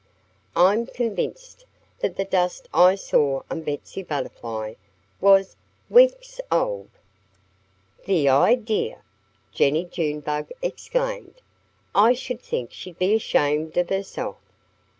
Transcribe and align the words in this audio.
"I'm 0.55 0.87
convinced 0.87 1.63
that 1.99 2.15
the 2.17 2.25
dust 2.25 2.67
I 2.73 2.95
saw 2.95 3.43
on 3.51 3.61
Betsy 3.61 4.01
Butterfly 4.01 4.73
was 5.19 5.55
weeks 5.91 6.41
old." 6.51 6.89
"The 8.05 8.27
idea!" 8.27 9.03
Jennie 9.51 9.85
Junebug 9.85 10.49
exclaimed. 10.63 11.35
"I 11.93 12.13
should 12.13 12.41
think 12.41 12.71
she'd 12.73 12.97
be 12.97 13.13
ashamed 13.13 13.77
of 13.77 13.89
herself. 13.91 14.37